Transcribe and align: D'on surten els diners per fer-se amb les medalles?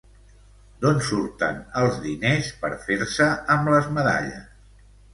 D'on 0.85 0.97
surten 1.07 1.61
els 1.83 2.01
diners 2.07 2.51
per 2.65 2.75
fer-se 2.89 3.31
amb 3.59 3.75
les 3.77 3.95
medalles? 4.01 4.53